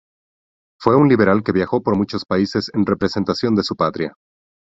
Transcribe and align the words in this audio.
Fue 0.79 0.95
un 0.95 1.07
liberal 1.09 1.43
que 1.43 1.51
viajó 1.51 1.83
por 1.83 1.95
muchos 1.95 2.25
países 2.25 2.71
en 2.73 2.87
representación 2.87 3.53
de 3.53 3.61
su 3.61 3.75
patria. 3.75 4.15